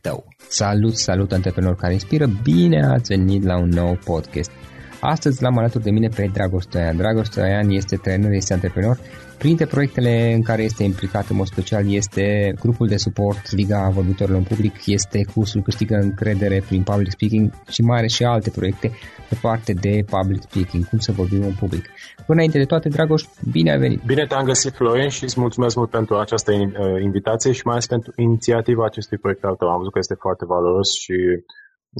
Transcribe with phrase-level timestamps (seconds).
[0.00, 0.24] tău.
[0.48, 4.50] Salut, salut antreprenori care inspiră, bine ați venit la un nou podcast.
[5.00, 6.96] Astăzi l-am alături de mine pe Dragoș Stoian.
[6.96, 8.98] Dragoș Stoian este trainer, este antreprenor.
[9.44, 14.38] Printre proiectele în care este implicat în mod special este grupul de suport Liga Vorbitorilor
[14.38, 18.90] în Public, este cursul Câștigă încredere prin public speaking și mai are și alte proiecte
[19.28, 21.84] pe parte de public speaking, cum să vorbim în public.
[22.16, 24.02] Până înainte de toate, Dragoș, bine ai venit!
[24.04, 27.86] Bine te-am găsit, Florin, și îți mulțumesc mult pentru această uh, invitație și mai ales
[27.86, 29.68] pentru inițiativa acestui proiect al tău.
[29.68, 31.14] Am văzut că este foarte valoros și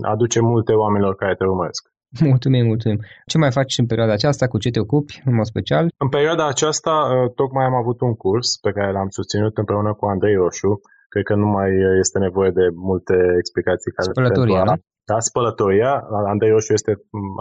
[0.03, 1.90] aduce multe oamenilor care te urmăresc.
[2.32, 2.98] Mulțumim, mulțumim.
[3.26, 4.49] Ce mai faci în perioada aceasta?
[4.49, 5.85] Cu ce te ocupi în mod special?
[6.05, 10.05] În perioada aceasta uh, tocmai am avut un curs pe care l-am susținut împreună cu
[10.06, 10.81] Andrei Roșu.
[11.08, 13.93] Cred că nu mai este nevoie de multe explicații.
[13.93, 14.75] Care spălătoria, nu?
[15.05, 15.93] Da, spălătoria.
[16.32, 16.93] Andrei Roșu este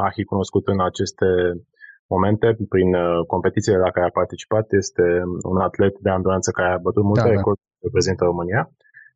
[0.06, 1.26] arhi cunoscut în aceste
[2.08, 4.66] momente prin uh, competițiile la care a participat.
[4.72, 5.06] Este
[5.52, 7.36] un atlet de anduranță care a bătut multe da, da.
[7.36, 7.86] recorduri da.
[7.88, 8.62] reprezintă România.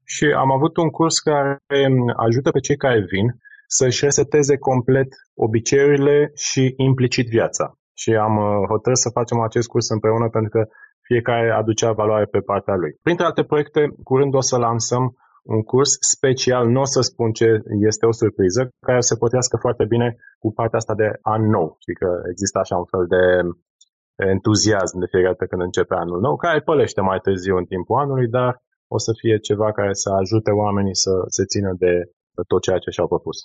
[0.04, 1.60] Și am avut un curs care
[2.28, 3.28] ajută pe cei care vin
[3.78, 5.10] să-și reseteze complet
[5.46, 7.66] obiceiurile și implicit viața.
[8.02, 10.62] Și am uh, hotărât să facem acest curs împreună pentru că
[11.10, 12.92] fiecare aducea valoare pe partea lui.
[13.02, 15.04] Printre alte proiecte, curând o să lansăm
[15.44, 17.48] un curs special, nu o să spun ce
[17.90, 20.08] este o surpriză, care se potrivească foarte bine
[20.40, 21.76] cu partea asta de an nou.
[21.84, 23.24] Știi că există așa un fel de
[24.34, 28.28] entuziasm de fiecare dată când începe anul nou, care pălește mai târziu în timpul anului,
[28.28, 28.52] dar
[28.96, 31.94] o să fie ceva care să ajute oamenii să se țină de
[32.48, 33.38] tot ceea ce și-au propus.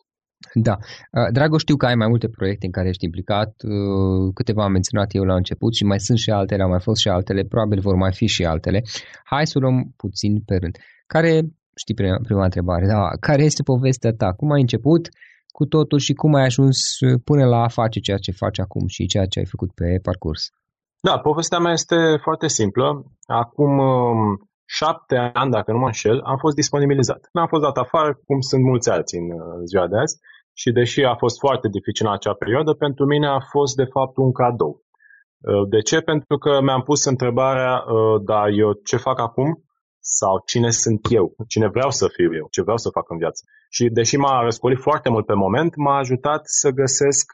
[0.55, 0.77] Da.
[1.13, 4.73] Uh, Dragoș, știu că ai mai multe proiecte în care ești implicat, uh, câteva am
[4.73, 7.81] menționat eu la început și mai sunt și altele, au mai fost și altele, probabil
[7.81, 8.83] vor mai fi și altele.
[9.25, 10.77] Hai să luăm puțin pe rând.
[11.07, 11.41] Care,
[11.77, 14.33] știi prima, prima întrebare, da, care este povestea ta?
[14.33, 15.09] Cum ai început
[15.47, 16.79] cu totul și cum ai ajuns
[17.25, 20.51] până la a face ceea ce faci acum și ceea ce ai făcut pe parcurs?
[21.01, 23.05] Da, povestea mea este foarte simplă.
[23.27, 27.29] Acum um, șapte ani, dacă nu mă înșel, am fost disponibilizat.
[27.33, 30.17] Nu am fost dat afară, cum sunt mulți alții în ziua de azi,
[30.61, 34.17] și deși a fost foarte dificil în acea perioadă, pentru mine a fost de fapt
[34.17, 34.75] un cadou.
[35.41, 36.01] Uh, de ce?
[36.01, 39.65] Pentru că mi-am pus întrebarea, uh, da, eu ce fac acum?
[40.01, 41.35] Sau cine sunt eu?
[41.49, 42.47] Cine vreau să fiu eu?
[42.51, 43.45] Ce vreau să fac în viață?
[43.71, 47.25] Și deși m-a răscolit foarte mult pe moment, m-a ajutat să găsesc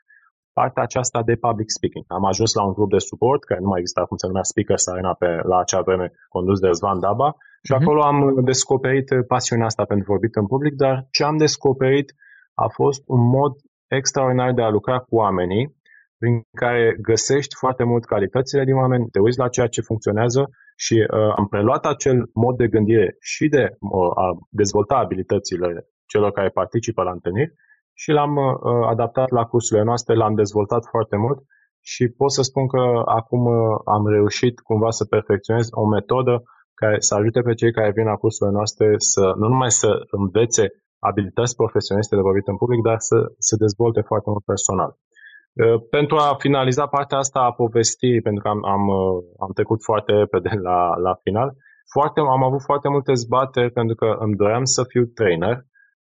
[0.58, 2.04] partea aceasta de public speaking.
[2.08, 4.86] Am ajuns la un grup de suport, care nu mai exista cum se numea Speakers
[4.86, 7.36] Arena pe, la acea vreme, condus de Zvan Daba,
[7.66, 7.80] și uh-huh.
[7.80, 12.14] acolo am descoperit pasiunea asta pentru vorbit în public, dar ce am descoperit
[12.54, 13.52] a fost un mod
[13.88, 15.76] extraordinar de a lucra cu oamenii,
[16.18, 20.94] prin care găsești foarte mult calitățile din oameni, te uiți la ceea ce funcționează și
[20.94, 26.48] uh, am preluat acel mod de gândire și de uh, a dezvolta abilitățile celor care
[26.48, 27.54] participă la întâlniri
[27.94, 28.52] și l-am uh,
[28.86, 31.38] adaptat la cursurile noastre, l-am dezvoltat foarte mult
[31.80, 33.54] și pot să spun că acum uh,
[33.84, 36.42] am reușit cumva să perfecționez o metodă
[36.74, 40.64] care să ajute pe cei care vin la cursurile noastre să nu numai să învețe
[40.98, 44.90] abilități profesioniste de vorbit în public, dar să se dezvolte foarte mult personal.
[44.92, 49.80] Uh, pentru a finaliza partea asta a povestii, pentru că am, am, uh, am trecut
[49.88, 51.48] foarte repede la, la final,
[51.94, 55.56] foarte, am avut foarte multe zbateri pentru că îmi doream să fiu trainer.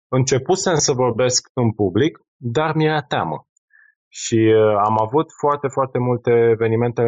[0.08, 3.46] Începusem să vorbesc în public, dar mi-era teamă.
[4.08, 7.02] Și uh, am avut foarte, foarte multe evenimente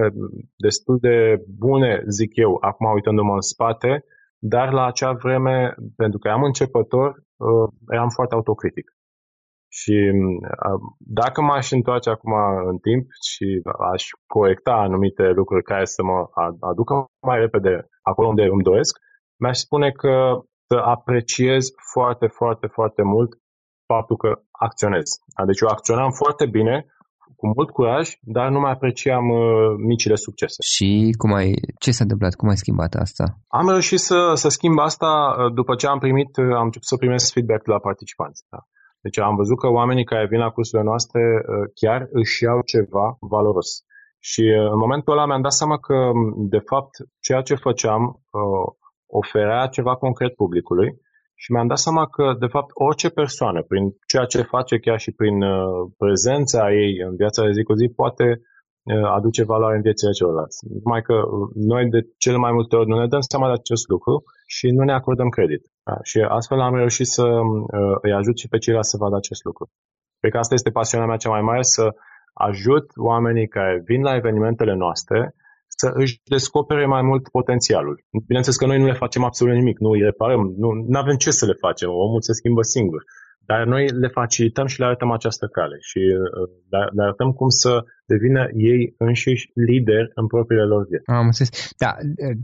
[0.57, 4.05] destul de bune, zic eu, acum uitându-mă în spate,
[4.39, 8.91] dar la acea vreme, pentru că am începător, uh, eram foarte autocritic.
[9.73, 12.33] Și uh, dacă m-aș întoarce acum
[12.67, 13.63] în timp și
[13.93, 16.29] aș corecta anumite lucruri care să mă
[16.61, 18.99] aducă mai repede acolo unde îmi doresc,
[19.41, 21.63] mi-aș spune că să apreciez
[21.93, 23.31] foarte, foarte, foarte mult
[23.93, 24.31] faptul că
[24.67, 25.09] acționez.
[25.47, 26.77] Deci eu acționam foarte bine,
[27.41, 28.07] cu mult curaj,
[28.37, 29.43] dar nu mai apreciam uh,
[29.91, 30.59] micile succese.
[30.75, 30.89] Și
[31.21, 31.51] cum ai,
[31.83, 32.35] ce s-a întâmplat?
[32.35, 33.25] Cum ai schimbat asta?
[33.61, 36.97] Am reușit să, să schimb asta uh, după ce am primit, uh, am început să
[36.97, 38.41] primesc feedback de la participanți.
[38.53, 38.61] Da?
[39.05, 41.45] Deci am văzut că oamenii care vin la cursurile noastre uh,
[41.81, 43.71] chiar își iau ceva valoros.
[44.31, 45.97] Și uh, în momentul ăla mi-am dat seama că,
[46.55, 46.95] de fapt,
[47.27, 48.67] ceea ce făceam uh,
[49.11, 50.91] oferea ceva concret publicului
[51.43, 55.13] și mi-am dat seama că, de fapt, orice persoană, prin ceea ce face, chiar și
[55.21, 59.83] prin uh, prezența ei în viața de zi cu zi, poate uh, aduce valoare în
[59.83, 60.59] viețile celorlalți.
[60.85, 63.89] Numai că uh, noi de cele mai multe ori nu ne dăm seama de acest
[63.89, 64.15] lucru
[64.47, 65.63] și nu ne acordăm credit.
[65.89, 65.97] Da?
[66.03, 67.27] Și astfel am reușit să
[68.03, 69.65] îi ajut și pe ceilalți să vadă acest lucru.
[70.21, 71.85] Cred că asta este pasiunea mea cea mai mare, să
[72.33, 75.35] ajut oamenii care vin la evenimentele noastre
[75.81, 77.97] să își descopere mai mult potențialul.
[78.27, 80.43] Bineînțeles că noi nu le facem absolut nimic, nu îi reparăm,
[80.93, 83.03] nu avem ce să le facem, omul se schimbă singur.
[83.51, 86.49] Dar noi le facilităm și le arătăm această cale și uh,
[86.97, 87.73] le arătăm cum să
[88.13, 91.07] devină ei înșiși lideri în propriile lor vieți.
[91.19, 91.51] Am înțeles.
[91.85, 91.91] Da,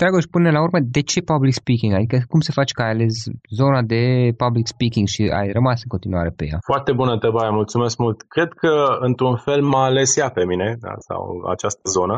[0.00, 1.92] Dragoș, până la urmă, de ce public speaking?
[1.94, 3.14] Adică cum se face că ai ales
[3.60, 4.02] zona de
[4.42, 6.58] public speaking și ai rămas în continuare pe ea?
[6.72, 8.18] Foarte bună întrebare, mulțumesc mult.
[8.34, 8.72] Cred că,
[9.08, 11.20] într-un fel, m-a ales ea pe mine, da, sau
[11.54, 12.16] această zonă,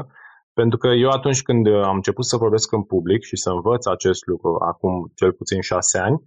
[0.61, 4.27] pentru că eu atunci când am început să vorbesc în public și să învăț acest
[4.27, 6.19] lucru acum cel puțin șase ani,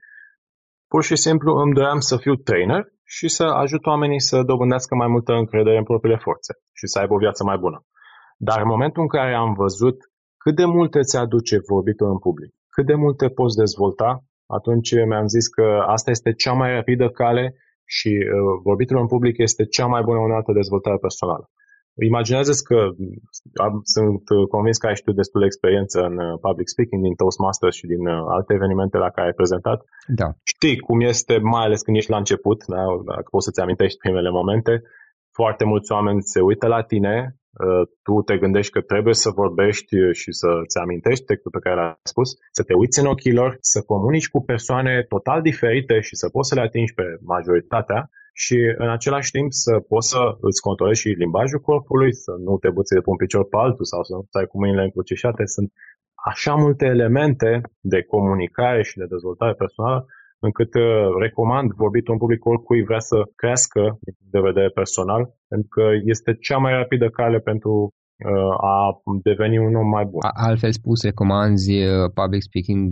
[0.92, 2.84] pur și simplu îmi doream să fiu trainer
[3.16, 7.14] și să ajut oamenii să dobândească mai multă încredere în propriile forțe și să aibă
[7.14, 7.80] o viață mai bună.
[8.38, 9.98] Dar în momentul în care am văzut
[10.38, 14.24] cât de multe ți aduce vorbitul în public, cât de multe poți dezvolta,
[14.58, 19.38] atunci mi-am zis că asta este cea mai rapidă cale și uh, vorbitul în public
[19.38, 21.46] este cea mai bună unealtă dezvoltare personală.
[21.95, 22.79] Imaginează că
[23.65, 27.15] am, sunt convins că ai și tu destul de experiență în uh, public speaking din
[27.15, 29.79] Toastmasters și din uh, alte evenimente la care ai prezentat.
[30.21, 30.27] Da.
[30.43, 32.83] Știi cum este, mai ales când ești la început, da?
[33.05, 34.74] dacă poți să-ți amintești primele momente,
[35.39, 37.15] foarte mulți oameni se uită la tine,
[37.65, 41.98] uh, tu te gândești că trebuie să vorbești și să-ți amintești textul pe care l-ai
[42.13, 46.29] spus, să te uiți în ochii lor, să comunici cu persoane total diferite și să
[46.29, 51.02] poți să le atingi pe majoritatea și în același timp să poți să îți controlezi
[51.02, 54.14] și limbajul corpului, să nu te buți de pe un picior pe altul sau să
[54.16, 55.44] nu stai cu mâinile încrucișate.
[55.46, 55.70] Sunt
[56.32, 60.06] așa multe elemente de comunicare și de dezvoltare personală
[60.48, 60.84] încât uh,
[61.20, 66.32] recomand vorbitul în public oricui vrea să crească din de vedere personal, pentru că este
[66.48, 70.20] cea mai rapidă cale pentru uh, a deveni un om mai bun.
[70.50, 72.88] Altfel spus, recomanzi uh, public speaking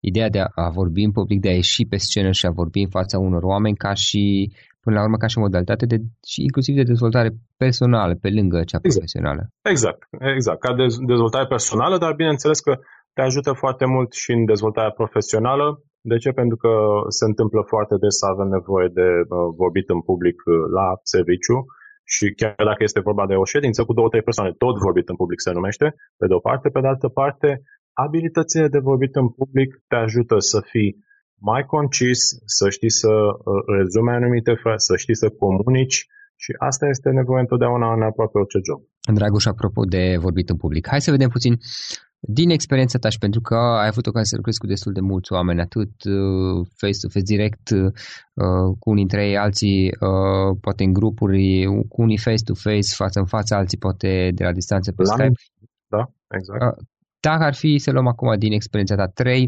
[0.00, 2.88] ideea de a vorbi în public, de a ieși pe scenă și a vorbi în
[2.88, 5.96] fața unor oameni ca și până la urmă ca și modalitate de,
[6.32, 8.94] și inclusiv de dezvoltare personală pe lângă cea exact.
[8.94, 9.42] profesională.
[9.72, 10.00] Exact,
[10.36, 10.60] exact.
[10.60, 12.72] Ca de, dezvoltare personală, dar bineînțeles că
[13.14, 15.66] te ajută foarte mult și în dezvoltarea profesională.
[16.12, 16.30] De ce?
[16.40, 16.72] Pentru că
[17.18, 19.26] se întâmplă foarte des să avem nevoie de uh,
[19.62, 21.58] vorbit în public uh, la serviciu
[22.14, 25.16] și chiar dacă este vorba de o ședință cu două, trei persoane, tot vorbit în
[25.22, 25.86] public se numește,
[26.20, 27.48] pe de o parte, pe de altă parte,
[28.04, 30.90] abilitățile de vorbit în public te ajută să fii
[31.50, 35.98] mai concis, să știi să uh, rezume anumite fraze, să știi să comunici
[36.42, 38.80] și asta este nevoie întotdeauna în aproape orice job.
[39.18, 41.54] Dragoș, apropo de vorbit în public, hai să vedem puțin
[42.20, 45.32] din experiența ta și pentru că ai avut ocazia să lucrezi cu destul de mulți
[45.32, 47.90] oameni, atât uh, face-to-face direct uh,
[48.80, 53.54] cu unii dintre ei, alții uh, poate în grupuri, cu unii face-to-face, față în față,
[53.54, 55.40] alții poate de la distanță pe la Skype.
[55.94, 56.60] Da, exact.
[57.28, 59.42] Dacă ar fi să luăm acum din experiența ta trei,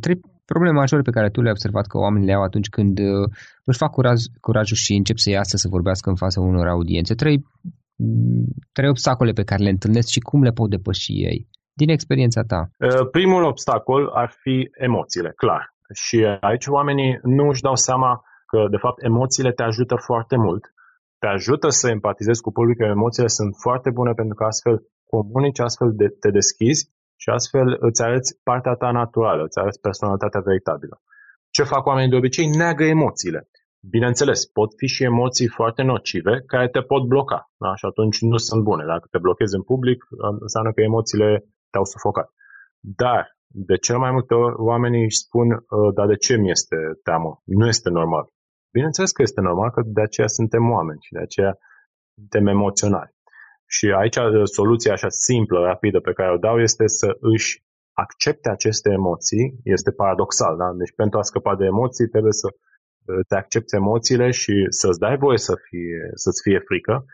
[0.00, 0.16] trei
[0.50, 2.98] probleme majore pe care tu le-ai observat că oamenii le au atunci când
[3.64, 7.14] își fac curaj, curajul și încep să iasă să vorbească în fața unor audiențe.
[7.14, 7.36] Trei,
[8.72, 11.38] trei obstacole pe care le întâlnesc și cum le pot depăși ei
[11.80, 12.60] din experiența ta?
[13.10, 15.62] Primul obstacol ar fi emoțiile, clar.
[16.04, 18.10] Și aici oamenii nu își dau seama
[18.46, 20.64] că, de fapt, emoțiile te ajută foarte mult.
[21.18, 24.76] Te ajută să empatizezi cu publicul, emoțiile sunt foarte bune pentru că astfel
[25.14, 26.82] comunici, astfel de, te deschizi
[27.22, 30.96] și astfel îți arăți partea ta naturală, îți arăți personalitatea veritabilă.
[31.56, 32.46] Ce fac oamenii de obicei?
[32.46, 33.40] Neagă emoțiile.
[33.94, 37.74] Bineînțeles, pot fi și emoții foarte nocive care te pot bloca da?
[37.74, 38.84] și atunci nu sunt bune.
[38.84, 39.98] Dacă te blochezi în public,
[40.46, 42.28] înseamnă că emoțiile te-au sufocat.
[43.02, 46.76] Dar, de cel mai multe ori, oamenii își spun, ă, dar de ce mi este
[47.02, 47.40] teamă?
[47.44, 48.24] Nu este normal.
[48.72, 51.52] Bineînțeles că este normal, că de aceea suntem oameni și de aceea
[52.14, 53.12] suntem emoționali.
[53.76, 57.62] Și aici ă, soluția așa simplă, rapidă pe care o dau este să își
[57.92, 59.44] accepte aceste emoții.
[59.64, 60.68] Este paradoxal, da?
[60.80, 65.16] Deci pentru a scăpa de emoții trebuie să ă, te accepti emoțiile și să-ți dai
[65.16, 67.04] voie să fie, să-ți fie frică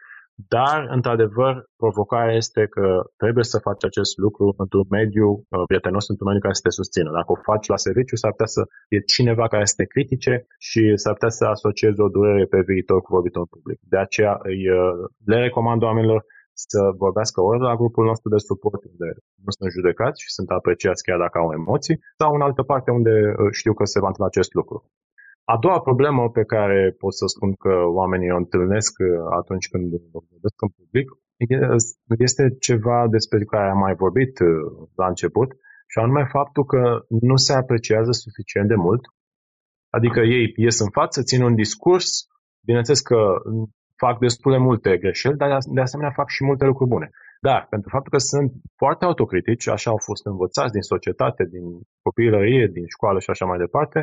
[0.46, 2.86] dar, într-adevăr, provocarea este că
[3.16, 7.10] trebuie să faci acest lucru într-un mediu uh, prietenos, într-un mediu care să te susțină.
[7.10, 10.82] Dacă o faci la serviciu, s-ar putea să fie cineva care să te critique și
[11.02, 13.78] s-ar putea să asociezi o durere pe viitor cu vorbitul în public.
[13.94, 14.92] De aceea îi, uh,
[15.24, 16.24] le recomand oamenilor
[16.72, 19.08] să vorbească ori la grupul nostru de suport, unde
[19.44, 23.14] nu sunt judecați și sunt apreciați chiar dacă au emoții, sau în altă parte unde
[23.26, 24.76] uh, știu că se va întâmpla acest lucru.
[25.54, 29.08] A doua problemă pe care pot să spun că oamenii o întâlnesc uh,
[29.40, 31.06] atunci când vorbesc în public
[32.26, 34.48] este ceva despre care am mai vorbit uh,
[35.00, 35.50] la început,
[35.90, 39.02] și anume faptul că nu se apreciază suficient de mult.
[39.96, 42.08] Adică ei ies în față, țin un discurs,
[42.66, 43.18] bineînțeles că
[44.04, 47.08] fac destul de multe greșeli, dar de asemenea fac și multe lucruri bune.
[47.40, 51.64] Dar, pentru faptul că sunt foarte autocritici, așa au fost învățați din societate, din
[52.02, 53.98] copilărie, din școală și așa mai departe,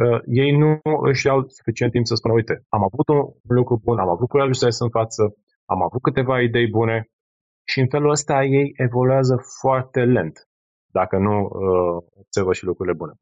[0.00, 3.20] uh, ei nu își iau suficient timp să spună, uite, am avut un
[3.58, 5.22] lucru bun, am avut curajul să ies în față,
[5.64, 6.96] am avut câteva idei bune
[7.70, 10.36] și în felul ăsta ei evoluează foarte lent,
[10.98, 13.12] dacă nu uh, observă și lucrurile bune.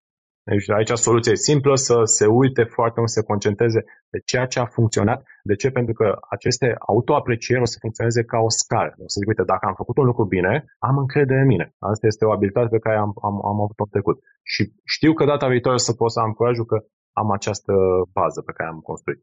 [0.48, 3.80] Deci aici soluția e simplă, să se uite foarte mult, să se concentreze
[4.10, 5.22] pe ceea ce a funcționat.
[5.42, 5.70] De ce?
[5.70, 8.92] Pentru că aceste autoaprecieri o să funcționeze ca o scară.
[9.04, 11.66] O să zic, uite, dacă am făcut un lucru bine, am încredere în mine.
[11.78, 14.16] Asta este o abilitate pe care am, am, am avut-o în trecut.
[14.42, 16.78] Și știu că data viitoare să pot să am curajul că
[17.12, 17.72] am această
[18.12, 19.20] bază pe care am construit.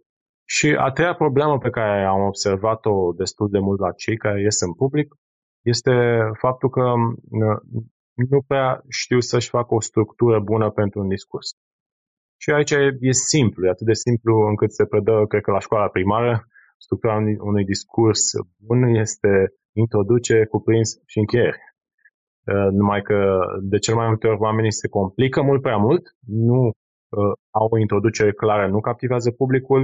[0.55, 4.61] Și a treia problemă pe care am observat-o destul de mult la cei care ies
[4.61, 5.07] în public
[5.73, 5.93] este
[6.39, 6.83] faptul că
[8.29, 11.47] nu prea știu să-și facă o structură bună pentru un discurs.
[12.41, 15.87] Și aici e simplu, e atât de simplu încât se predă, cred că la școala
[15.87, 16.47] primară,
[16.77, 18.21] structura unui discurs
[18.67, 21.61] bun este introduce, cuprins și încheiere.
[22.51, 26.59] Uh, numai că de cel mai multe ori oamenii se complică mult prea mult, nu
[26.65, 29.81] uh, au o introducere clară, nu captivează publicul,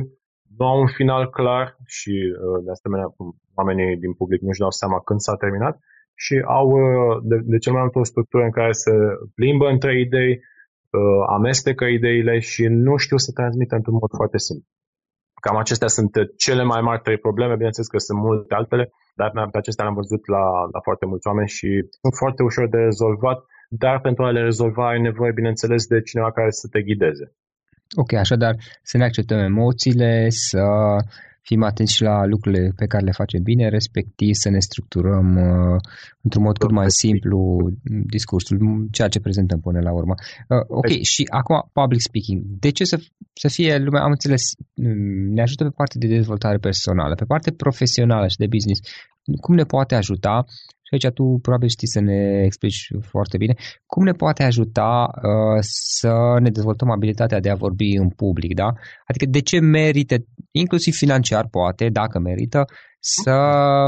[0.57, 3.07] nu au un final clar și uh, de asemenea
[3.55, 5.75] oamenii din public nu-și dau seama când s-a terminat
[6.15, 8.91] și au uh, de, de cel mai multe o structură în care se
[9.35, 14.67] plimbă între idei, uh, amestecă ideile și nu știu să transmită într-un mod foarte simplu.
[15.45, 19.57] Cam acestea sunt cele mai mari trei probleme, bineînțeles că sunt multe altele, dar pe
[19.57, 21.69] acestea le-am văzut la, la foarte mulți oameni și
[22.01, 23.39] sunt foarte ușor de rezolvat,
[23.69, 27.25] dar pentru a le rezolva ai nevoie, bineînțeles, de cineva care să te ghideze.
[27.95, 30.63] Ok, așadar să ne acceptăm emoțiile, să
[31.43, 35.79] fim atenți și la lucrurile pe care le facem bine, respectiv să ne structurăm uh,
[36.21, 37.39] într-un mod cât mai simplu
[38.15, 38.57] discursul,
[38.91, 40.13] ceea ce prezentăm până la urmă.
[40.47, 42.41] Uh, ok, și acum public speaking.
[42.59, 42.97] De ce să,
[43.33, 44.43] să fie lumea, am înțeles,
[45.35, 48.79] ne ajută pe partea de dezvoltare personală, pe partea profesională și de business.
[49.41, 50.45] Cum ne poate ajuta
[50.82, 53.53] și aici tu probabil știi să ne explici foarte bine
[53.85, 58.73] cum ne poate ajuta uh, să ne dezvoltăm abilitatea de a vorbi în public, da?
[59.07, 60.15] Adică de ce merită,
[60.51, 62.65] inclusiv financiar poate, dacă merită,
[62.99, 63.35] să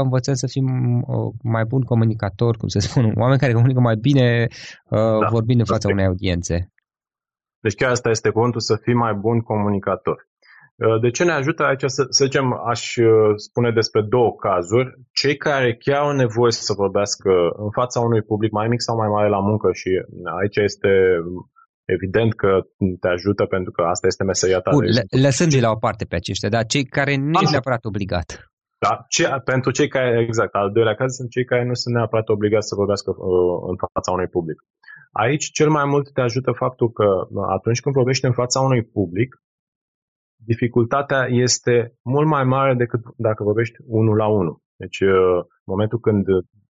[0.02, 0.66] învățăm să fim
[1.00, 4.46] uh, mai buni comunicatori, cum să spun, oameni care comunică mai bine
[4.90, 6.72] uh, da, vorbind în fața unei audiențe.
[7.60, 10.28] Deci chiar asta este cuvântul, să fii mai bun comunicator.
[10.84, 14.88] Uh, de ce ne ajută aici, să, să zicem, aș uh, spune despre două cazuri.
[15.12, 19.08] Cei care chiar au nevoie să vorbească în fața unui public mai mic sau mai
[19.08, 19.90] mare la muncă și
[20.40, 20.90] aici este
[21.84, 22.50] evident că
[23.00, 24.70] te ajută pentru că asta este meseria ta.
[24.70, 24.84] Bun,
[25.26, 28.28] lăsând de la o parte pe aceștia, dar cei care nu sunt neapărat obligat.
[28.78, 32.28] Da, ce, pentru cei care, exact, al doilea caz sunt cei care nu sunt neapărat
[32.28, 34.58] obligați să vorbească uh, în fața unui public.
[35.12, 37.08] Aici cel mai mult te ajută faptul că
[37.56, 39.28] atunci când vorbești în fața unui public,
[40.46, 44.56] dificultatea este mult mai mare decât dacă vorbești unul la unul.
[44.76, 46.24] Deci, uh, în momentul când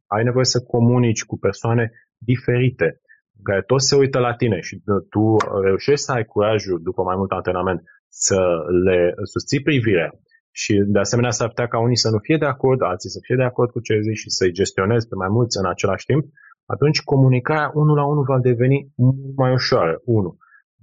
[0.06, 1.84] ai nevoie să comunici cu persoane
[2.30, 3.00] diferite,
[3.42, 5.24] care toți se uită la tine și tu
[5.62, 8.40] reușești să ai curajul, după mai mult antrenament, să
[8.84, 10.10] le susții privirea
[10.62, 13.36] și de asemenea s-ar putea ca unii să nu fie de acord, alții să fie
[13.36, 16.24] de acord cu ce zici și să-i gestionezi pe mai mulți în același timp,
[16.74, 20.36] atunci comunicarea unul la unul va deveni mult mai ușoară, unu.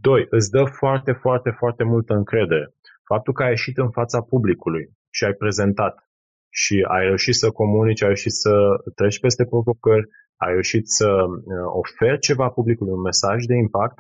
[0.07, 2.73] Doi, îți dă foarte, foarte, foarte multă încredere.
[3.11, 5.95] Faptul că ai ieșit în fața publicului și ai prezentat
[6.61, 8.53] și ai reușit să comunici, ai reușit să
[8.95, 10.07] treci peste provocări,
[10.43, 11.33] ai reușit să uh,
[11.81, 13.97] oferi ceva publicului, un mesaj de impact,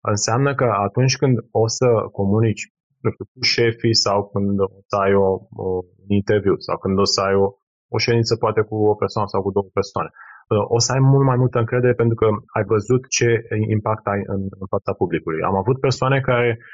[0.00, 1.86] înseamnă că atunci când o să
[2.18, 2.64] comunici
[3.00, 5.28] nu știu, cu șefii sau când o să ai o,
[5.64, 5.68] o,
[6.02, 7.46] un interviu sau când o să ai o,
[7.94, 11.24] o ședință poate cu o persoană sau cu două persoane, uh, o să ai mult
[11.30, 13.28] mai multă încredere pentru că ai văzut ce
[13.76, 15.42] impact ai în, în fața publicului.
[15.42, 16.64] Am avut persoane care uh,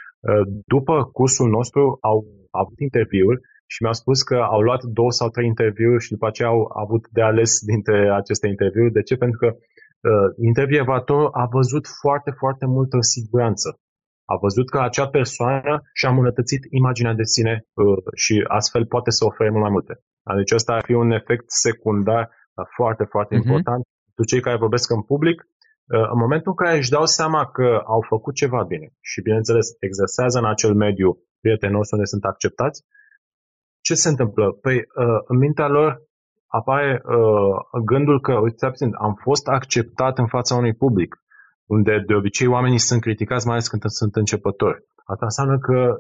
[0.75, 3.41] după cursul nostru au avut interviuri
[3.73, 7.05] și mi-au spus că au luat două sau trei interviuri și după aceea au avut
[7.17, 8.97] de ales dintre aceste interviuri.
[8.99, 9.15] De ce?
[9.17, 13.69] Pentru că uh, intervievatorul a văzut foarte, foarte multă siguranță.
[14.33, 19.25] A văzut că acea persoană și-a îmbunătățit imaginea de sine uh, și astfel poate să
[19.25, 19.95] ofere mult mai multe.
[20.37, 23.43] Deci ăsta ar fi un efect secundar uh, foarte, foarte uh-huh.
[23.45, 23.83] important.
[24.15, 25.52] Pentru cei care vorbesc în public, uh,
[25.97, 30.39] în momentul în care își dau seama că au făcut ceva bine și, bineînțeles, exersează
[30.39, 32.85] în acel mediu prietenos unde sunt acceptați,
[33.87, 34.53] ce se întâmplă?
[34.53, 36.03] Păi, uh, în mintea lor
[36.47, 38.71] apare uh, gândul că, uite,
[39.07, 41.17] am fost acceptat în fața unui public,
[41.67, 44.79] unde de obicei oamenii sunt criticați, mai ales când sunt începători.
[45.05, 45.97] Asta înseamnă că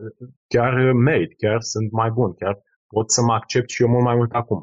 [0.46, 2.54] chiar merit, chiar sunt mai bun, chiar
[2.86, 4.60] pot să mă accept și eu mult mai mult acum.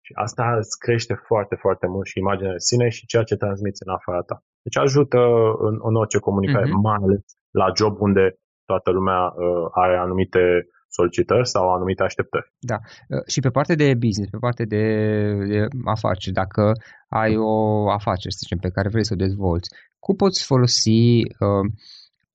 [0.00, 3.82] Și asta îți crește foarte, foarte mult și imaginea de sine și ceea ce transmiți
[3.84, 4.42] în afara ta.
[4.64, 5.20] Deci ajută
[5.66, 6.86] în, în orice comunicare, mm-hmm.
[6.88, 7.22] mai ales
[7.60, 8.24] la job unde
[8.70, 10.42] toată lumea uh, are anumite
[10.96, 12.52] solicitări sau anumite așteptări.
[12.70, 12.78] Da.
[13.08, 14.84] Uh, și pe partea de business, pe partea de,
[15.52, 16.62] de afaceri, dacă
[17.08, 17.54] ai o
[17.98, 19.68] afacere, să zicem, pe care vrei să o dezvolți,
[20.04, 21.00] cum poți folosi
[21.44, 21.64] uh,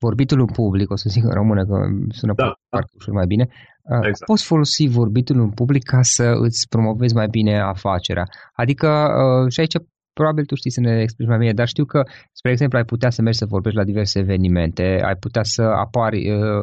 [0.05, 1.77] vorbitul în public, o să zic în română că
[2.19, 3.11] sună da, parcă da.
[3.19, 3.45] mai bine,
[3.93, 4.29] uh, exact.
[4.31, 8.25] poți folosi vorbitul în public ca să îți promovezi mai bine afacerea.
[8.61, 8.89] Adică,
[9.23, 9.77] uh, și aici
[10.19, 11.99] probabil tu știi să ne explici mai bine, dar știu că,
[12.39, 16.19] spre exemplu, ai putea să mergi să vorbești la diverse evenimente, ai putea să apari
[16.31, 16.61] uh,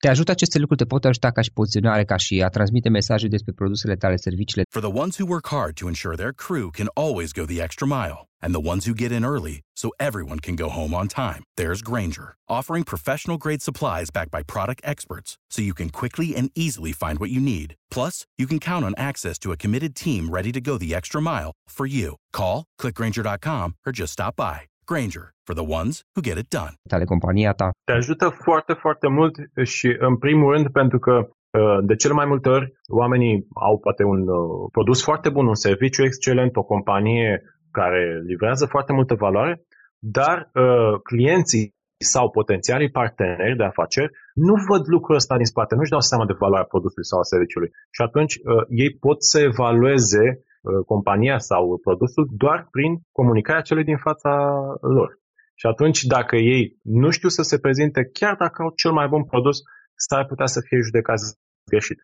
[0.00, 3.26] te ajută aceste lucruri, te pot ajuta ca și poziționare, ca și a transmite mesaje
[3.28, 4.62] despre produsele tale, serviciile.
[4.70, 7.86] For the ones who work hard to ensure their crew can always go the extra
[7.86, 11.42] mile, and the ones who get in early so everyone can go home on time,
[11.58, 16.46] there's Granger, offering professional grade supplies backed by product experts, so you can quickly and
[16.64, 17.68] easily find what you need.
[17.96, 21.20] Plus, you can count on access to a committed team ready to go the extra
[21.20, 22.16] mile for you.
[22.38, 24.58] Call, clickgranger.com, or just stop by.
[24.90, 26.72] Granger, for the ones who get it done.
[26.88, 27.70] Tale compania ta.
[27.84, 29.34] Te ajută foarte, foarte mult
[29.74, 34.02] și în primul rând pentru că uh, de cel mai multe ori oamenii au poate
[34.04, 39.62] un uh, produs foarte bun, un serviciu excelent, o companie care livrează foarte multă valoare,
[39.98, 45.90] dar uh, clienții sau potențialii parteneri de afaceri nu văd lucrul ăsta din spate, nu-și
[45.90, 47.70] dau seama de valoarea produsului sau a serviciului.
[47.90, 50.46] Și atunci uh, ei pot să evalueze Uh,
[50.86, 54.32] compania sau produsul doar prin comunicarea celui din fața
[54.80, 55.18] lor.
[55.54, 59.24] Și atunci, dacă ei nu știu să se prezinte, chiar dacă au cel mai bun
[59.24, 59.58] produs,
[59.94, 61.38] s-ar putea să fie judecați
[61.70, 61.98] greșit.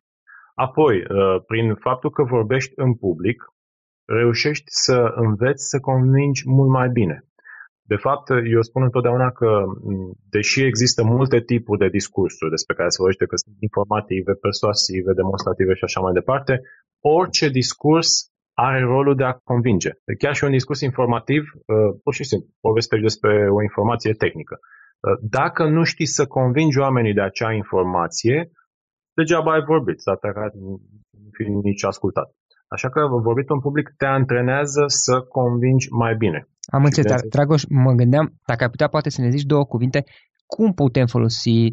[0.55, 3.39] Apoi, uh, prin faptul că vorbești în public,
[4.05, 7.25] reușești să înveți să convingi mult mai bine.
[7.93, 9.51] De fapt, eu spun întotdeauna că,
[10.31, 15.75] deși există multe tipuri de discursuri despre care se vorbește că sunt informative, persuasive, demonstrative
[15.75, 16.61] și așa mai departe,
[17.01, 18.11] orice discurs
[18.59, 19.91] are rolul de a convinge.
[20.19, 24.59] Chiar și un discurs informativ, uh, pur și simplu, povestești despre o informație tehnică.
[24.61, 28.51] Uh, dacă nu știi să convingi oamenii de acea informație,
[29.15, 30.81] degeaba ai vorbit, data nu
[31.33, 32.29] fi nici ascultat.
[32.69, 36.49] Așa că vorbitul în public te antrenează să convingi mai bine.
[36.77, 40.05] Am înțeles, dar Dragoș, mă gândeam, dacă ai putea poate să ne zici două cuvinte,
[40.47, 41.71] cum putem folosi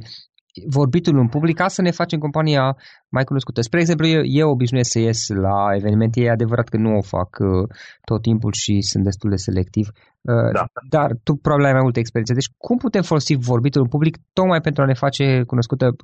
[0.70, 2.76] vorbitul în public ca să ne facem compania
[3.10, 3.62] mai cunoscută.
[3.62, 7.38] Spre exemplu, eu, eu obișnuiesc să ies la evenimente, e adevărat că nu o fac
[7.40, 7.68] uh,
[8.06, 9.88] tot timpul și sunt destul de selectiv,
[10.22, 10.66] uh, da.
[10.90, 12.34] dar tu probabil ai mai multe experiențe.
[12.34, 15.96] Deci cum putem folosi vorbitul în public tocmai pentru a ne face cunoscută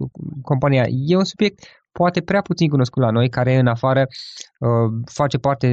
[0.41, 0.83] compania?
[0.87, 1.59] E un subiect
[1.91, 4.03] poate prea puțin cunoscut la noi, care în afară
[4.59, 5.67] uh, face parte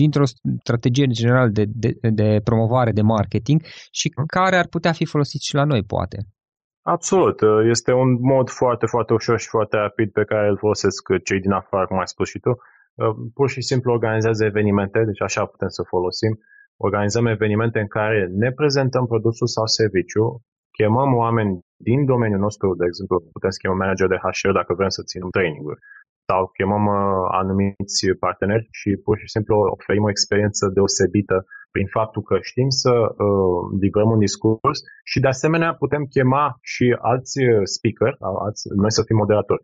[0.00, 0.24] dintr-o
[0.62, 4.24] strategie generală de, de, de promovare, de marketing și mm.
[4.26, 6.16] care ar putea fi folosit și la noi, poate.
[6.94, 7.38] Absolut.
[7.74, 11.50] Este un mod foarte, foarte ușor și foarte rapid pe care îl folosesc cei din
[11.50, 12.52] afară, cum ai spus și tu.
[13.34, 16.32] Pur și simplu organizează evenimente, deci așa putem să folosim.
[16.76, 20.24] Organizăm evenimente în care ne prezentăm produsul sau serviciu,
[20.78, 24.88] chemăm oameni din domeniul nostru, de exemplu, putem să chemăm manager de HR dacă vrem
[24.88, 25.80] să ținem training-uri
[26.28, 31.36] sau chemăm uh, anumiți parteneri și pur și simplu oferim o experiență deosebită
[31.76, 34.78] prin faptul că știm să uh, livrăm un discurs
[35.10, 38.12] și de asemenea putem chema și alți uh, speaker,
[38.44, 39.62] alți, noi să fim moderatori,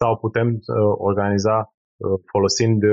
[0.00, 2.90] sau putem uh, organiza uh, folosind uh,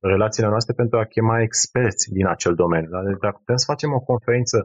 [0.00, 2.90] relațiile noastre pentru a chema experți din acel domeniu.
[2.94, 3.00] Da?
[3.08, 4.56] Deci dacă putem să facem o conferință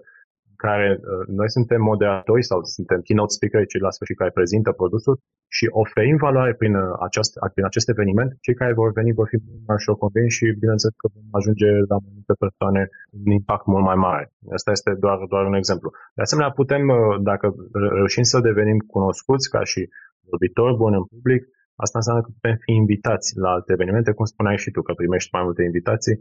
[0.66, 5.16] care uh, noi suntem moderatori sau suntem keynote speaker, cei la sfârșit care prezintă produsul
[5.58, 9.38] și oferim valoare prin, uh, aceast, prin acest eveniment, cei care vor veni vor fi
[9.68, 12.82] mai ușor convinși și bineînțeles că vom ajunge la multe persoane
[13.26, 14.24] un impact mult mai mare.
[14.58, 15.88] Asta este doar, doar un exemplu.
[16.18, 16.98] De asemenea, putem, uh,
[17.32, 17.46] dacă
[18.00, 19.82] reușim să devenim cunoscuți ca și
[20.30, 21.42] vorbitori buni în public,
[21.84, 25.30] asta înseamnă că putem fi invitați la alte evenimente, cum spuneai și tu, că primești
[25.36, 26.16] mai multe invitații.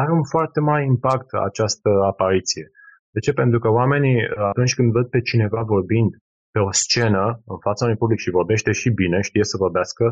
[0.00, 2.64] Are un foarte mare impact această apariție.
[3.14, 3.32] De ce?
[3.32, 4.18] Pentru că oamenii,
[4.50, 6.12] atunci când văd pe cineva vorbind
[6.54, 10.04] pe o scenă, în fața unui public și vorbește și bine, știe să vorbească,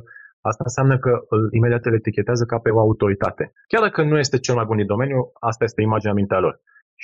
[0.51, 3.53] asta înseamnă că îl, imediat îl etichetează ca pe o autoritate.
[3.71, 6.55] Chiar dacă nu este cel mai bun din domeniu, asta este imaginea mintea lor.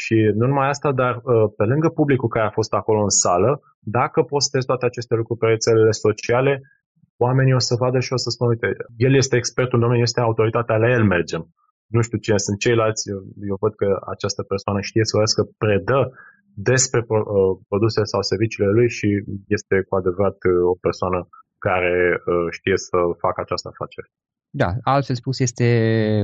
[0.03, 1.15] Și nu numai asta, dar
[1.57, 5.47] pe lângă publicul care a fost acolo în sală, dacă postezi toate aceste lucruri pe
[5.47, 6.53] rețelele sociale,
[7.17, 10.21] oamenii o să vadă și o să spună, uite, el este expertul în domeniu, este
[10.21, 11.43] autoritatea, la el mergem
[11.95, 13.21] nu știu cine sunt ceilalți, eu,
[13.51, 16.01] eu văd că această persoană știe să vorbească, predă
[16.73, 19.09] despre uh, produse sau serviciile lui și
[19.57, 21.19] este cu adevărat uh, o persoană
[21.67, 24.09] care uh, știe să facă această afacere.
[24.63, 25.67] Da, altfel spus, este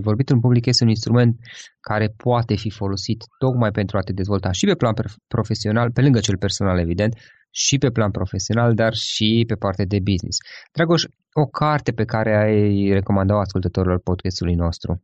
[0.03, 1.33] vorbitul în public este un instrument
[1.81, 4.95] care poate fi folosit tocmai pentru a te dezvolta și pe plan
[5.29, 7.13] profesional, pe lângă cel personal, evident,
[7.51, 10.37] și pe plan profesional, dar și pe partea de business.
[10.73, 15.03] Dragoș, o carte pe care ai recomandat ascultătorilor podcastului nostru?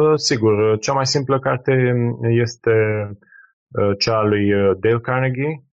[0.00, 1.72] Uh, sigur, uh, cea mai simplă carte
[2.44, 2.74] este
[3.78, 4.44] uh, cea a lui
[4.80, 5.64] Dale Carnegie.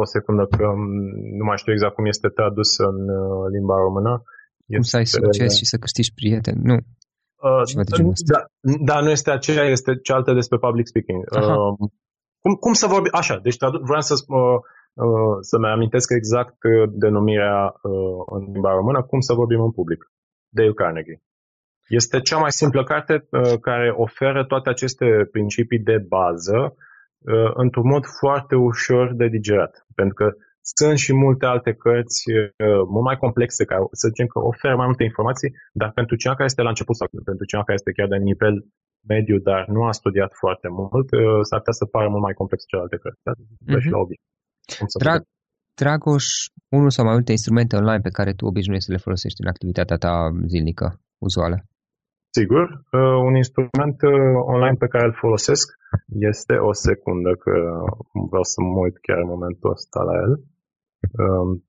[0.00, 0.82] O secundă că um,
[1.38, 2.98] nu mai știu exact cum este tradus în
[3.54, 4.22] limba română.
[4.66, 6.74] Cum să ai succes și să câștigi prieteni, nu?
[6.74, 7.62] Uh,
[8.32, 8.40] da,
[8.90, 11.24] da, nu este aceea, este cealaltă despre public speaking.
[11.36, 11.88] Uh,
[12.42, 13.08] cum, cum să vorbi?
[13.10, 14.58] Așa, deci tradu- vreau să, uh,
[15.04, 16.56] uh, să-mi amintesc exact
[17.04, 20.10] denumirea uh, în limba română, cum să vorbim în public.
[20.48, 21.22] Dale Carnegie.
[21.88, 26.58] Este cea mai simplă carte uh, care oferă toate aceste principii de bază
[27.18, 29.86] uh, într-un mod foarte ușor de digerat.
[29.94, 30.26] Pentru că
[30.74, 32.46] sunt și multe alte cărți uh,
[32.92, 36.50] mult mai complexe, care să zicem că oferă mai multe informații, dar pentru cineva care
[36.50, 38.54] este la început sau pentru cineva care este chiar de nivel
[39.08, 41.08] mediu, dar nu a studiat foarte mult,
[41.48, 43.22] s-ar putea să pară mult mai complex celelalte cărți.
[43.26, 43.32] Da?
[43.34, 43.80] Mm-hmm.
[43.82, 43.98] Și la
[45.04, 45.28] Drag-
[45.80, 46.26] Dragoș,
[46.68, 49.96] unul sau mai multe instrumente online pe care tu obișnuiești să le folosești în activitatea
[49.96, 50.12] ta
[50.46, 50.86] zilnică,
[51.18, 51.56] uzuală?
[52.38, 54.12] Sigur, uh, un instrument uh,
[54.54, 55.66] online pe care îl folosesc
[56.30, 57.52] este o secundă, că
[58.30, 60.32] vreau să mă uit chiar în momentul ăsta la el.
[61.24, 61.64] Um,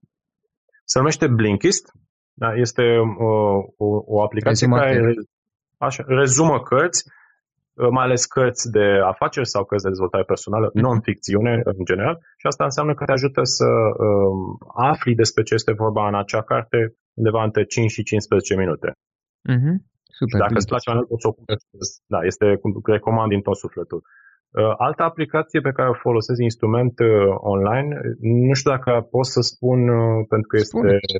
[0.92, 1.86] se numește Blinkist.
[2.34, 2.84] Da, este
[3.28, 4.96] o, uh, o, o aplicație Rezumate.
[4.96, 5.14] care
[5.78, 7.02] așa, rezumă cărți,
[7.96, 10.84] mai ales cărți de afaceri sau cărți de dezvoltare personală, mhm.
[10.84, 14.58] non-ficțiune în general, și asta înseamnă că te ajută să um,
[14.92, 16.78] afli despre ce este vorba în acea carte
[17.14, 18.90] undeva între 5 și 15 minute.
[19.54, 19.78] Uh-huh.
[20.20, 21.34] Super, și dacă îți place mai mult, poți să o
[22.14, 22.46] Da, este,
[22.96, 24.02] recomand din tot sufletul.
[24.52, 27.88] Uh, altă aplicație pe care o folosesc instrument uh, online,
[28.48, 31.00] nu știu dacă pot să spun, uh, pentru că spune.
[31.02, 31.18] este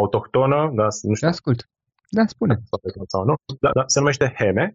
[0.00, 1.26] autohtonă, da, nu știu.
[1.26, 1.60] Da, ascult.
[2.18, 2.54] Da, spune.
[3.06, 3.34] Sau nu.
[3.60, 4.66] Da, da, se numește Heme.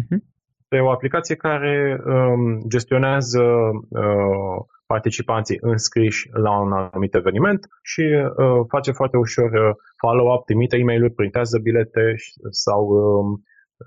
[0.00, 0.18] Uh-huh.
[0.62, 3.42] este o aplicație care um, gestionează
[3.88, 10.76] uh, participanții înscriși la un anumit eveniment și uh, face foarte ușor uh, follow-up, trimite
[10.76, 12.14] e-mail-uri, printează bilete
[12.50, 13.38] sau uh,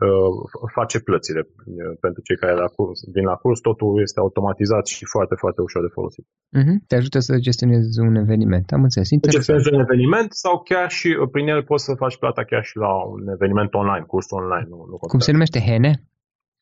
[0.05, 3.59] uh, face plățile uh, pentru cei care la curs, vin la curs.
[3.59, 6.25] Totul este automatizat și foarte, foarte ușor de folosit.
[6.59, 6.77] Uh-huh.
[6.87, 8.71] Te ajută să gestionezi un eveniment.
[8.71, 9.09] Am înțeles.
[9.09, 9.43] Interesant.
[9.43, 12.77] Gestionezi un eveniment sau chiar și uh, prin el poți să faci plata chiar și
[12.77, 14.67] la un eveniment online, curs online.
[14.69, 15.59] Nu, nu Cum se numește?
[15.59, 15.91] Hene?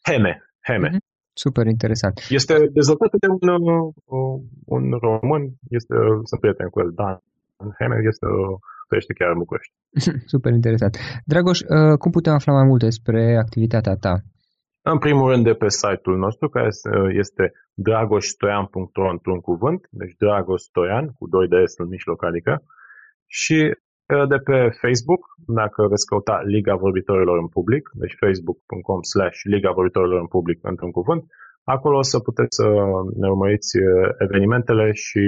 [0.07, 0.33] Heme.
[0.67, 0.89] Heme.
[0.89, 1.06] Uh-huh.
[1.45, 2.15] Super interesant.
[2.29, 3.47] Este dezvoltat de un,
[4.05, 4.41] uh,
[4.75, 5.43] un român,
[5.77, 5.95] este,
[6.29, 7.21] sunt prieten cu el, Dan
[7.79, 8.25] Heme, este
[8.87, 9.73] trăiește chiar în București.
[10.33, 10.93] Super interesant.
[11.25, 14.15] Dragoș, uh, cum putem afla mai multe despre activitatea ta?
[14.81, 16.69] În primul rând de pe site-ul nostru, care
[17.23, 22.63] este dragostoian.ro într-un cuvânt, deci Dragostoian, cu 2 de S în mijloc, adică,
[23.25, 23.86] și uh,
[24.33, 25.21] de pe Facebook,
[25.61, 30.91] dacă veți căuta Liga Vorbitorilor în Public, deci facebook.com slash Liga Vorbitorilor în Public într-un
[30.91, 31.23] cuvânt,
[31.63, 32.67] acolo o să puteți să
[33.21, 33.85] ne urmăriți uh,
[34.25, 35.23] evenimentele și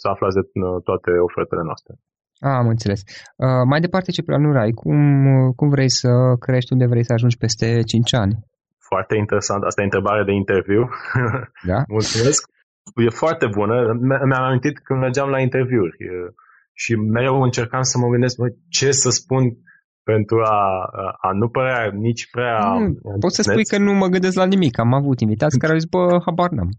[0.00, 0.44] să aflați de
[0.88, 1.92] toate ofertele noastre.
[2.40, 3.00] A, am înțeles.
[3.36, 4.70] Uh, mai departe, ce planuri ai?
[4.70, 4.98] Cum,
[5.58, 6.72] cum vrei să crești?
[6.72, 8.34] Unde vrei să ajungi peste 5 ani?
[8.78, 9.62] Foarte interesant.
[9.62, 10.88] Asta e întrebare de interviu.
[11.70, 11.78] Da?
[11.98, 12.40] Mulțumesc.
[12.94, 13.74] E foarte bună.
[14.28, 15.96] Mi-am amintit când mergeam la interviuri
[16.82, 19.42] și mereu încercam să mă gândesc mă, ce să spun
[20.02, 20.58] pentru a,
[21.20, 22.58] a nu părea nici prea...
[22.78, 24.78] Mm, poți să spui că nu mă gândesc la nimic.
[24.78, 26.70] Am avut invitați care au zis, bă, habar n-am.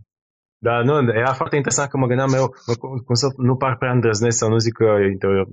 [0.60, 2.48] Da, nu, era foarte interesant că mă gândeam eu,
[3.06, 4.90] cum să nu par prea îndrăznesc să nu zic că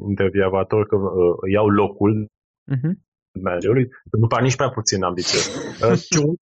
[0.08, 2.26] intervievator că uh, iau locul
[2.74, 2.92] uh-huh.
[3.42, 5.44] managerului, nu par nici prea puțin ambițios.
[5.82, 6.32] Uh,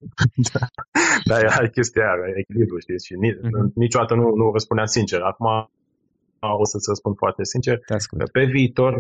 [1.29, 3.73] da, era chestia aia, echilibru, știți, și ni- uh-huh.
[3.75, 5.21] niciodată nu, nu răspundeam sincer.
[5.21, 5.47] Acum
[6.63, 7.77] o să-ți răspund foarte sincer.
[8.33, 8.93] Pe viitor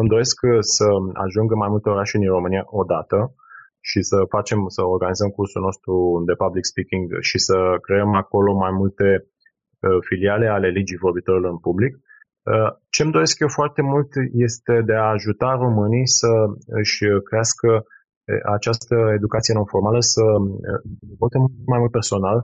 [0.00, 0.36] îmi doresc
[0.76, 0.86] să
[1.26, 3.18] ajungă mai multe orașe în România odată
[3.90, 5.92] și să facem, să organizăm cursul nostru
[6.28, 11.58] de public speaking și să creăm acolo mai multe uh, filiale ale Ligii Vorbitorilor în
[11.68, 11.92] public.
[11.94, 14.10] Uh, ce îmi doresc eu foarte mult
[14.48, 16.30] este de a ajuta românii să
[16.80, 20.22] își crească uh, această educație non-formală, să
[21.22, 21.38] vote
[21.72, 22.38] mai mult personal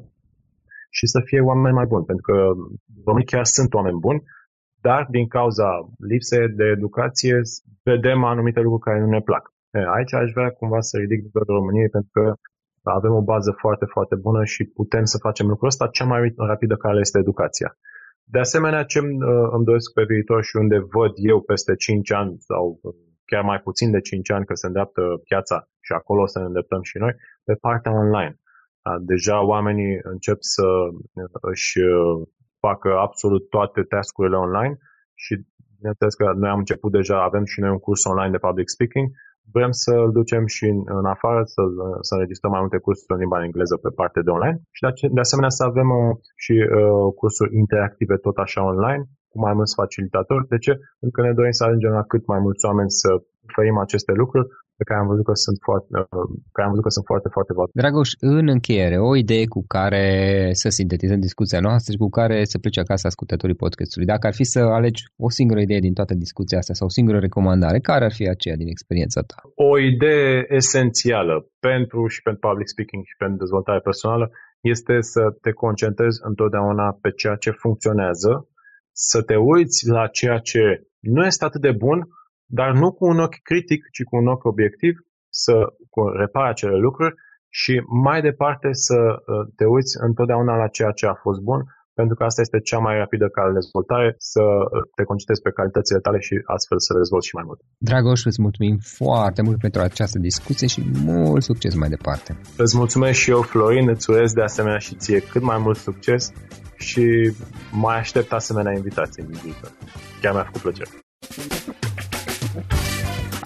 [0.97, 2.37] și să fie oameni mai buni, pentru că
[3.05, 4.23] românii chiar sunt oameni buni,
[4.81, 5.69] dar din cauza
[6.11, 7.41] lipsei de educație
[7.83, 9.45] vedem anumite lucruri care nu ne plac.
[9.97, 12.35] Aici aș vrea cumva să ridic nivelul României pentru că
[12.83, 15.87] avem o bază foarte, foarte bună și putem să facem lucrul ăsta.
[15.87, 17.77] Cea mai rapidă cale este educația.
[18.25, 18.99] De asemenea, ce
[19.51, 22.81] îmi doresc pe viitor și unde văd eu peste 5 ani sau
[23.25, 26.83] chiar mai puțin de 5 ani că se îndreaptă piața și acolo să ne îndreptăm
[26.83, 28.35] și noi, pe partea online.
[29.01, 30.67] Deja oamenii încep să
[31.41, 31.79] își
[32.61, 34.75] facă absolut toate taskurile online
[35.15, 35.33] și
[35.77, 39.09] bineînțeles că noi am început deja, avem și noi un curs online de public speaking
[39.57, 41.63] vrem să îl ducem și în, în afară, să,
[42.07, 45.21] să înregistrăm mai multe cursuri în limba engleză pe partea de online și de, de
[45.27, 50.49] asemenea să avem uh, și uh, cursuri interactive tot așa online cu mai mulți facilitatori.
[50.53, 50.73] De ce?
[50.99, 53.11] Pentru că ne dorim să ajungem la cât mai mulți oameni să
[53.49, 56.93] oferim aceste lucruri pe care am văzut că sunt foarte, uh, care am văzut că
[56.97, 57.81] sunt foarte, foarte valoroase.
[57.83, 60.05] Dragoș, în încheiere, o idee cu care
[60.63, 64.11] să sintetizăm discuția noastră și cu care să plece acasă ascultătorii podcastului.
[64.15, 67.19] Dacă ar fi să alegi o singură idee din toată discuția asta sau o singură
[67.19, 69.37] recomandare, care ar fi aceea din experiența ta?
[69.71, 71.35] O idee esențială
[71.69, 74.27] pentru și pentru public speaking și pentru dezvoltare personală
[74.75, 78.49] este să te concentrezi întotdeauna pe ceea ce funcționează,
[78.93, 80.63] să te uiți la ceea ce
[81.01, 81.99] nu este atât de bun,
[82.51, 84.95] dar nu cu un ochi critic, ci cu un ochi obiectiv,
[85.29, 85.55] să
[86.23, 87.15] repare acele lucruri
[87.49, 87.75] și
[88.07, 91.61] mai departe să uh, te uiți întotdeauna la ceea ce a fost bun,
[91.95, 95.57] pentru că asta este cea mai rapidă cale de dezvoltare, să uh, te concentrezi pe
[95.59, 97.61] calitățile tale și astfel să dezvolți și mai mult.
[97.91, 100.81] Dragoș, îți mulțumim foarte mult pentru această discuție și
[101.11, 102.31] mult succes mai departe.
[102.65, 106.33] Îți mulțumesc și eu, Florin, îți urez de asemenea și ție cât mai mult succes
[106.77, 107.05] și
[107.73, 109.71] mai aștept asemenea invitații în viitor.
[110.21, 110.91] Chiar mi-a făcut plăcere.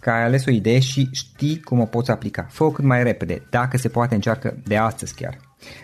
[0.00, 2.46] că ai ales o idee și știi cum o poți aplica.
[2.50, 5.38] Fă-o cât mai repede, dacă se poate încearcă de astăzi chiar.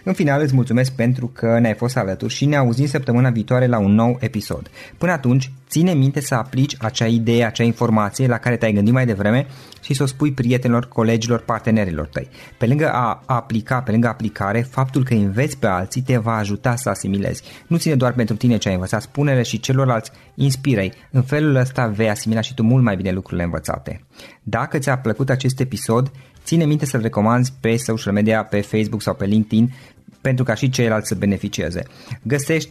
[0.05, 3.79] În final îți mulțumesc pentru că ne-ai fost alături și ne auzim săptămâna viitoare la
[3.79, 4.70] un nou episod.
[4.98, 9.06] Până atunci, ține minte să aplici acea idee, acea informație la care te-ai gândit mai
[9.06, 9.46] devreme
[9.82, 12.28] și să o spui prietenilor, colegilor, partenerilor tăi.
[12.58, 16.76] Pe lângă a aplica, pe lângă aplicare, faptul că înveți pe alții te va ajuta
[16.76, 17.42] să asimilezi.
[17.66, 21.87] Nu ține doar pentru tine ce ai învățat, spune-le și celorlalți, inspiră În felul ăsta
[21.87, 24.04] vei asimila și tu mult mai bine lucrurile învățate.
[24.42, 26.10] Dacă ți-a plăcut acest episod,
[26.44, 29.74] ține minte să-l recomanzi pe social media, pe Facebook sau pe LinkedIn
[30.20, 31.82] pentru ca și ceilalți să beneficieze.
[32.22, 32.70] Găsești